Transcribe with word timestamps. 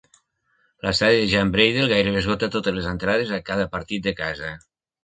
L'estadi 0.85 1.27
Jan 1.33 1.53
Breydel 1.57 1.91
gairebé 1.93 2.19
esgota 2.25 2.51
totes 2.57 2.79
les 2.79 2.91
entrades 2.97 3.39
a 3.39 3.43
cada 3.53 3.71
partit 3.79 4.07
de 4.11 4.21
casa. 4.25 4.57